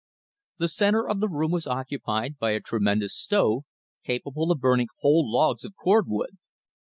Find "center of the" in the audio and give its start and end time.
0.67-1.29